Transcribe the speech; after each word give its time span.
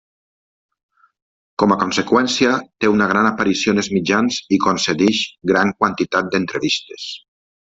Com 1.63 1.75
a 1.75 1.77
conseqüència 1.83 2.53
té 2.85 2.89
una 2.93 3.09
gran 3.11 3.29
aparició 3.33 3.75
en 3.77 3.83
els 3.83 3.91
mitjans 3.99 4.41
i 4.59 4.59
concedeix 4.65 5.23
gran 5.53 5.77
quantitat 5.85 6.33
d'entrevistes. 6.35 7.07